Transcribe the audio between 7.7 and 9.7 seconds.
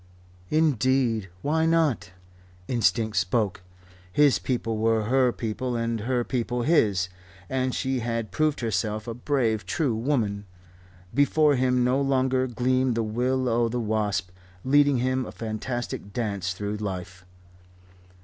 she had proved herself a brave,